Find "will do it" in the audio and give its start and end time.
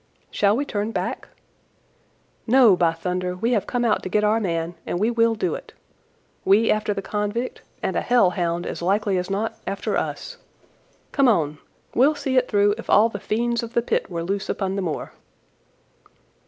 5.11-5.73